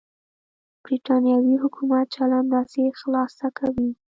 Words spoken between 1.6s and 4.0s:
حکومت چلند داسې خلاصه کوي.